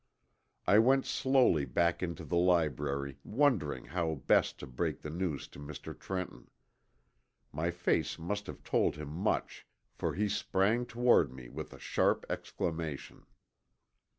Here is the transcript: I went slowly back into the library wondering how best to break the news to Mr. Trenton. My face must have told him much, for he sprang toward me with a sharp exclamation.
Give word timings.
I 0.65 0.79
went 0.79 1.05
slowly 1.05 1.63
back 1.63 2.01
into 2.01 2.25
the 2.25 2.35
library 2.35 3.17
wondering 3.23 3.85
how 3.85 4.15
best 4.15 4.57
to 4.57 4.65
break 4.65 5.03
the 5.03 5.11
news 5.11 5.47
to 5.49 5.59
Mr. 5.59 5.95
Trenton. 5.95 6.49
My 7.51 7.69
face 7.69 8.17
must 8.17 8.47
have 8.47 8.63
told 8.63 8.95
him 8.95 9.09
much, 9.09 9.67
for 9.93 10.15
he 10.15 10.27
sprang 10.27 10.87
toward 10.87 11.31
me 11.31 11.49
with 11.49 11.71
a 11.71 11.77
sharp 11.77 12.25
exclamation. 12.31 13.27